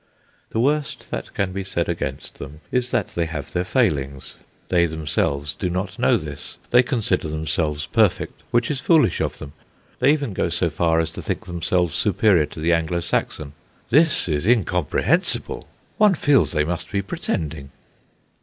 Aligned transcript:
The 0.49 0.59
worst 0.59 1.11
that 1.11 1.31
can 1.35 1.51
be 1.53 1.63
said 1.63 1.87
against 1.87 2.39
them 2.39 2.61
is 2.71 2.89
that 2.89 3.09
they 3.09 3.27
have 3.27 3.53
their 3.53 3.63
failings. 3.63 4.33
They 4.69 4.87
themselves 4.87 5.53
do 5.53 5.69
not 5.69 5.99
know 5.99 6.17
this; 6.17 6.57
they 6.71 6.81
consider 6.81 7.27
themselves 7.27 7.85
perfect, 7.85 8.41
which 8.49 8.71
is 8.71 8.79
foolish 8.79 9.21
of 9.21 9.37
them. 9.37 9.53
They 9.99 10.11
even 10.11 10.33
go 10.33 10.49
so 10.49 10.71
far 10.71 10.99
as 10.99 11.11
to 11.11 11.21
think 11.21 11.45
themselves 11.45 11.93
superior 11.93 12.47
to 12.47 12.59
the 12.59 12.73
Anglo 12.73 12.99
Saxon: 12.99 13.53
this 13.91 14.27
is 14.27 14.47
incomprehensible. 14.47 15.67
One 15.99 16.15
feels 16.15 16.51
they 16.51 16.63
must 16.63 16.91
be 16.91 17.03
pretending. 17.03 17.69